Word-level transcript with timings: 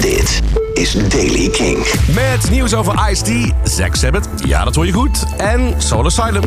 Dit 0.00 0.40
is 0.74 0.92
Daily 0.92 1.48
King. 1.48 1.86
Met 2.14 2.50
nieuws 2.50 2.74
over 2.74 3.10
Ice-T, 3.10 3.52
Zack 3.70 3.94
Sabbath, 3.94 4.28
ja 4.44 4.64
dat 4.64 4.74
hoor 4.74 4.86
je 4.86 4.92
goed, 4.92 5.24
en 5.36 5.74
Soul 5.78 6.04
Asylum. 6.04 6.40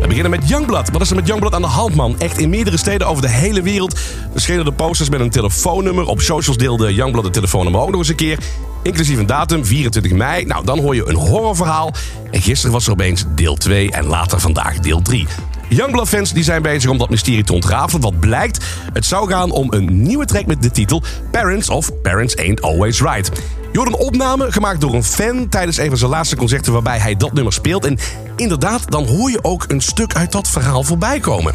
We 0.00 0.06
beginnen 0.08 0.30
met 0.30 0.48
Youngblood. 0.48 0.90
Wat 0.90 1.00
is 1.00 1.10
er 1.10 1.16
met 1.16 1.26
Youngblood 1.26 1.54
aan 1.54 1.62
de 1.62 1.68
hand, 1.68 1.94
man? 1.94 2.18
Echt 2.18 2.38
in 2.38 2.50
meerdere 2.50 2.76
steden 2.76 3.06
over 3.06 3.22
de 3.22 3.28
hele 3.28 3.62
wereld 3.62 4.00
verschenen 4.32 4.64
de 4.64 4.72
posters 4.72 5.08
met 5.08 5.20
een 5.20 5.30
telefoonnummer. 5.30 6.06
Op 6.06 6.20
socials 6.20 6.56
deelde 6.56 6.94
Youngblood 6.94 7.24
het 7.24 7.32
telefoonnummer 7.32 7.80
ook 7.80 7.90
nog 7.90 7.98
eens 7.98 8.08
een 8.08 8.14
keer. 8.14 8.38
Inclusief 8.82 9.18
een 9.18 9.26
datum, 9.26 9.64
24 9.64 10.12
mei. 10.12 10.44
Nou, 10.44 10.64
dan 10.64 10.78
hoor 10.78 10.94
je 10.94 11.08
een 11.08 11.16
horrorverhaal. 11.16 11.92
En 12.30 12.42
gisteren 12.42 12.72
was 12.72 12.86
er 12.86 12.92
opeens 12.92 13.24
deel 13.34 13.56
2 13.56 13.90
en 13.90 14.04
later 14.04 14.40
vandaag 14.40 14.78
deel 14.78 15.02
3. 15.02 15.26
Youngblood-fans 15.74 16.32
die 16.32 16.44
zijn 16.44 16.62
bezig 16.62 16.90
om 16.90 16.98
dat 16.98 17.10
mysterie 17.10 17.44
te 17.44 17.52
ontrafelen. 17.52 18.02
Wat 18.02 18.20
blijkt, 18.20 18.64
het 18.92 19.04
zou 19.04 19.30
gaan 19.30 19.50
om 19.50 19.72
een 19.72 20.02
nieuwe 20.02 20.24
track 20.24 20.46
met 20.46 20.62
de 20.62 20.70
titel 20.70 21.02
Parents 21.30 21.68
of 21.68 22.00
Parents 22.02 22.36
Ain't 22.36 22.62
Always 22.62 23.00
Right. 23.00 23.30
Je 23.72 23.78
hoort 23.78 23.88
een 23.88 24.06
opname 24.06 24.52
gemaakt 24.52 24.80
door 24.80 24.94
een 24.94 25.04
fan 25.04 25.48
tijdens 25.48 25.76
een 25.76 25.88
van 25.88 25.96
zijn 25.96 26.10
laatste 26.10 26.36
concerten 26.36 26.72
waarbij 26.72 26.98
hij 26.98 27.16
dat 27.16 27.32
nummer 27.32 27.52
speelt. 27.52 27.84
En 27.84 27.98
inderdaad, 28.36 28.90
dan 28.90 29.06
hoor 29.06 29.30
je 29.30 29.44
ook 29.44 29.64
een 29.68 29.80
stuk 29.80 30.14
uit 30.14 30.32
dat 30.32 30.48
verhaal 30.48 30.82
voorbij 30.82 31.20
komen. 31.20 31.52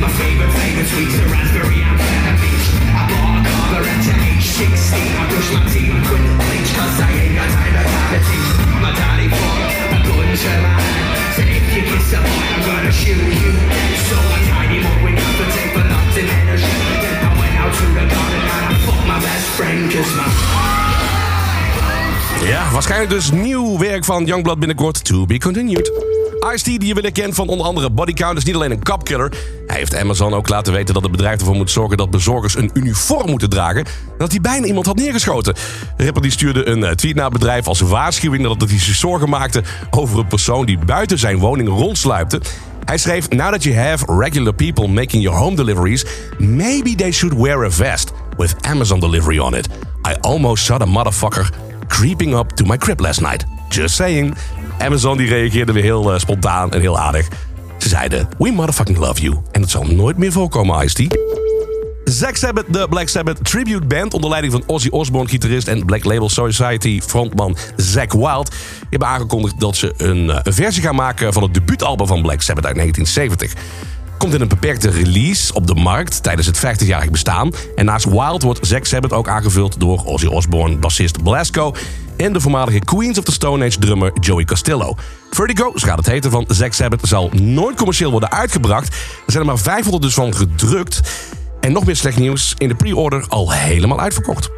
My 0.00 0.08
favorite 0.08 1.20
are 1.20 1.28
raspberry 1.28 1.75
Ja, 22.46 22.70
waarschijnlijk 22.70 23.10
dus 23.10 23.30
nieuw 23.30 23.78
werk 23.78 24.04
van 24.04 24.24
Youngblood 24.24 24.58
binnenkort. 24.58 25.04
To 25.04 25.26
be 25.26 25.38
continued. 25.38 25.92
Ice-T, 26.54 26.64
die 26.64 26.86
je 26.86 26.94
willen 26.94 27.12
kent 27.12 27.34
van 27.34 27.48
onder 27.48 27.66
andere 27.66 27.90
Bodycount, 27.90 28.38
is 28.38 28.44
niet 28.44 28.54
alleen 28.54 28.70
een 28.70 28.82
kapkiller. 28.82 29.32
Hij 29.66 29.76
heeft 29.76 29.96
Amazon 29.96 30.34
ook 30.34 30.48
laten 30.48 30.72
weten 30.72 30.94
dat 30.94 31.02
het 31.02 31.12
bedrijf 31.12 31.38
ervoor 31.38 31.54
moet 31.54 31.70
zorgen 31.70 31.96
dat 31.96 32.10
bezorgers 32.10 32.56
een 32.56 32.70
uniform 32.74 33.30
moeten 33.30 33.50
dragen. 33.50 33.84
En 33.84 34.18
dat 34.18 34.30
hij 34.30 34.40
bijna 34.40 34.66
iemand 34.66 34.86
had 34.86 34.96
neergeschoten. 34.96 35.54
De 35.96 36.30
stuurde 36.30 36.68
een 36.68 36.84
eh, 36.84 36.90
tweet 36.90 37.14
naar 37.14 37.24
het 37.24 37.32
bedrijf 37.32 37.66
als 37.66 37.80
waarschuwing 37.80 38.42
dat 38.42 38.70
hij 38.70 38.78
zich 38.78 38.94
zorgen 38.94 39.28
maakte 39.28 39.62
over 39.90 40.18
een 40.18 40.26
persoon 40.26 40.66
die 40.66 40.78
buiten 40.78 41.18
zijn 41.18 41.38
woning 41.38 41.68
rondsluipte. 41.68 42.40
Hij 42.84 42.98
schreef: 42.98 43.28
Now 43.28 43.50
that 43.50 43.62
you 43.62 43.76
have 43.76 44.04
regular 44.18 44.54
people 44.54 44.88
making 44.88 45.22
your 45.22 45.38
home 45.38 45.56
deliveries, 45.56 46.04
maybe 46.38 46.94
they 46.94 47.12
should 47.12 47.38
wear 47.38 47.64
a 47.64 47.70
vest 47.70 48.12
with 48.36 48.54
Amazon 48.60 49.00
delivery 49.00 49.38
on 49.38 49.54
it. 49.54 49.68
I 50.08 50.14
almost 50.20 50.64
shot 50.64 50.82
a 50.82 50.86
motherfucker 50.86 51.50
creeping 51.86 52.34
up 52.34 52.48
to 52.48 52.64
my 52.64 52.76
crib 52.76 53.00
last 53.00 53.20
night. 53.20 53.44
Just 53.68 53.94
saying. 53.94 54.34
Amazon 54.78 55.16
die 55.16 55.28
reageerde 55.28 55.72
weer 55.72 55.82
heel 55.82 56.12
eh, 56.12 56.18
spontaan 56.18 56.72
en 56.72 56.80
heel 56.80 56.98
aardig. 56.98 57.28
Ze 57.78 57.88
zeiden: 57.88 58.28
We 58.38 58.50
motherfucking 58.50 58.98
love 58.98 59.20
you. 59.20 59.36
En 59.52 59.60
het 59.60 59.70
zal 59.70 59.84
nooit 59.84 60.16
meer 60.16 60.32
voorkomen, 60.32 60.84
Ice-T. 60.84 61.16
Zack 62.04 62.36
Sabbath, 62.36 62.72
de 62.72 62.86
Black 62.88 63.08
Sabbath 63.08 63.44
Tribute 63.44 63.86
Band... 63.86 64.14
onder 64.14 64.30
leiding 64.30 64.52
van 64.52 64.62
Ozzy 64.66 64.88
Osbourne, 64.88 65.28
gitarist 65.28 65.68
en 65.68 65.84
Black 65.84 66.04
Label 66.04 66.28
Society 66.28 67.00
frontman 67.00 67.56
Zack 67.76 68.12
Wild... 68.12 68.54
hebben 68.90 69.08
aangekondigd 69.08 69.60
dat 69.60 69.76
ze 69.76 69.94
een, 69.96 70.30
eh, 70.30 70.38
een 70.42 70.52
versie 70.52 70.82
gaan 70.82 70.94
maken 70.94 71.32
van 71.32 71.42
het 71.42 71.54
debuutalbum 71.54 72.06
van 72.06 72.22
Black 72.22 72.42
Sabbath 72.42 72.66
uit 72.66 72.74
1970. 72.74 73.95
Komt 74.18 74.34
in 74.34 74.40
een 74.40 74.48
beperkte 74.48 74.90
release 74.90 75.54
op 75.54 75.66
de 75.66 75.74
markt 75.74 76.22
tijdens 76.22 76.46
het 76.46 76.58
50-jarig 76.58 77.10
bestaan. 77.10 77.50
En 77.74 77.84
naast 77.84 78.04
Wild 78.04 78.42
wordt 78.42 78.66
Zack 78.66 78.84
Sabbath 78.84 79.12
ook 79.12 79.28
aangevuld 79.28 79.80
door 79.80 80.04
Ozzy 80.04 80.26
Osbourne, 80.26 80.76
bassist 80.76 81.22
Blasco... 81.22 81.74
en 82.16 82.32
de 82.32 82.40
voormalige 82.40 82.78
Queens 82.78 83.18
of 83.18 83.24
the 83.24 83.32
Stone 83.32 83.66
Age 83.66 83.78
drummer 83.78 84.12
Joey 84.20 84.44
Costello. 84.44 84.94
Vertigo, 85.30 85.72
zo 85.74 85.86
gaat 85.86 85.96
het 85.96 86.06
heten 86.06 86.30
van 86.30 86.44
Zack 86.48 86.72
Sabbath, 86.72 87.08
zal 87.08 87.30
nooit 87.32 87.76
commercieel 87.76 88.10
worden 88.10 88.32
uitgebracht. 88.32 88.88
Er 88.88 89.32
zijn 89.32 89.42
er 89.42 89.48
maar 89.48 89.58
500 89.58 90.02
dus 90.02 90.14
van 90.14 90.34
gedrukt... 90.34 91.00
En 91.66 91.72
nog 91.72 91.86
meer 91.86 91.96
slecht 91.96 92.18
nieuws, 92.18 92.54
in 92.58 92.68
de 92.68 92.74
pre-order 92.74 93.24
al 93.28 93.52
helemaal 93.52 94.00
uitverkocht. 94.00 94.48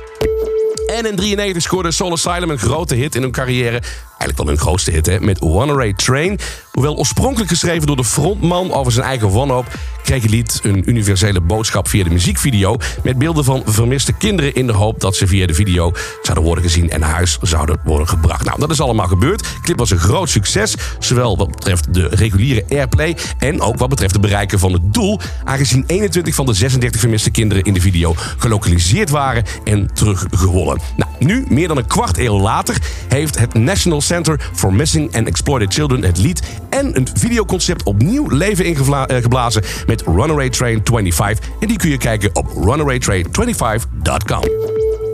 En 0.86 1.06
in 1.06 1.16
93 1.16 1.62
scoorde 1.62 1.90
Soul 1.90 2.12
Asylum 2.12 2.50
een 2.50 2.58
grote 2.58 2.94
hit 2.94 3.14
in 3.14 3.22
hun 3.22 3.30
carrière. 3.30 3.82
Eigenlijk 4.18 4.38
wel 4.38 4.46
hun 4.46 4.58
grootste 4.58 4.90
hit, 4.90 5.06
hè, 5.06 5.20
met 5.20 5.40
One 5.40 5.94
Train. 5.94 6.38
Hoewel 6.72 6.96
oorspronkelijk 6.96 7.50
geschreven 7.50 7.86
door 7.86 7.96
de 7.96 8.04
frontman 8.04 8.72
over 8.72 8.92
zijn 8.92 9.06
eigen 9.06 9.32
wanhoop... 9.32 9.66
kreeg 10.02 10.22
het 10.22 10.30
lied 10.30 10.60
een 10.62 10.90
universele 10.90 11.40
boodschap 11.40 11.88
via 11.88 12.04
de 12.04 12.10
muziekvideo... 12.10 12.76
met 13.02 13.18
beelden 13.18 13.44
van 13.44 13.62
vermiste 13.66 14.12
kinderen 14.12 14.54
in 14.54 14.66
de 14.66 14.72
hoop 14.72 15.00
dat 15.00 15.16
ze 15.16 15.26
via 15.26 15.46
de 15.46 15.54
video 15.54 15.92
zouden 16.22 16.44
worden 16.44 16.64
gezien... 16.64 16.90
en 16.90 17.00
naar 17.00 17.10
huis 17.10 17.38
zouden 17.42 17.80
worden 17.84 18.08
gebracht. 18.08 18.44
Nou, 18.44 18.60
dat 18.60 18.70
is 18.70 18.80
allemaal 18.80 19.06
gebeurd. 19.06 19.38
De 19.38 19.60
clip 19.62 19.78
was 19.78 19.90
een 19.90 19.98
groot 19.98 20.28
succes, 20.28 20.74
zowel 20.98 21.36
wat 21.36 21.50
betreft 21.50 21.94
de 21.94 22.08
reguliere 22.08 22.64
airplay... 22.68 23.16
en 23.38 23.60
ook 23.60 23.78
wat 23.78 23.88
betreft 23.88 24.12
het 24.12 24.22
bereiken 24.22 24.58
van 24.58 24.72
het 24.72 24.94
doel... 24.94 25.20
aangezien 25.44 25.84
21 25.86 26.34
van 26.34 26.46
de 26.46 26.54
36 26.54 27.00
vermiste 27.00 27.30
kinderen 27.30 27.64
in 27.64 27.74
de 27.74 27.80
video 27.80 28.14
gelokaliseerd 28.38 29.10
waren 29.10 29.44
en 29.64 29.90
teruggewonnen. 29.94 30.78
Nou, 30.96 31.10
nu, 31.18 31.44
meer 31.48 31.68
dan 31.68 31.76
een 31.76 31.86
kwart 31.86 32.18
eeuw 32.18 32.40
later, 32.40 32.76
heeft 33.08 33.38
het 33.38 33.54
National 33.54 34.00
Center 34.08 34.41
for 34.52 34.74
Missing 34.74 35.16
and 35.16 35.26
Exploited 35.26 35.74
Children 35.74 36.04
het 36.04 36.19
lied 36.19 36.42
en 36.69 36.96
een 36.96 37.08
videoconcept 37.14 37.82
opnieuw 37.82 38.28
leven 38.28 38.64
ingeblazen 38.64 39.62
met 39.86 40.02
Runaway 40.02 40.48
Train 40.48 40.80
25. 40.84 41.48
En 41.60 41.69
die 41.69 41.76
kun 41.76 41.91
je 41.91 41.98
kijken 41.98 42.30
op 42.32 42.46
runawaytrain25.com. 42.46 44.42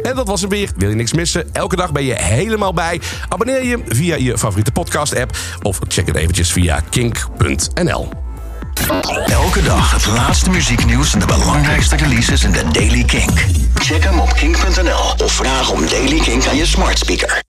En 0.02 0.14
dat 0.14 0.26
was 0.26 0.40
hem 0.40 0.50
weer. 0.50 0.70
Wil 0.76 0.88
je 0.88 0.94
niks 0.94 1.12
missen? 1.12 1.54
Elke 1.54 1.76
dag 1.76 1.92
ben 1.92 2.04
je 2.04 2.14
helemaal 2.14 2.72
bij. 2.74 3.00
Abonneer 3.28 3.64
je 3.64 3.78
via 3.88 4.16
je 4.16 4.38
favoriete 4.38 4.72
podcast-app 4.72 5.36
of 5.62 5.78
check 5.88 6.06
het 6.06 6.16
eventjes 6.16 6.52
via 6.52 6.80
kink.nl. 6.90 8.08
Elke 9.26 9.62
dag 9.62 9.92
het 9.92 10.06
laatste 10.06 10.50
muzieknieuws 10.50 11.12
en 11.12 11.18
de 11.18 11.26
belangrijkste 11.26 11.96
releases 11.96 12.44
in 12.44 12.52
de 12.52 12.64
Daily 12.72 13.04
King. 13.04 13.30
Check 13.74 14.04
hem 14.04 14.18
op 14.18 14.32
kink.nl 14.32 15.24
of 15.24 15.32
vraag 15.32 15.70
om 15.70 15.88
Daily 15.88 16.18
King 16.18 16.46
aan 16.48 16.56
je 16.56 16.66
smart 16.66 16.98
speaker. 16.98 17.42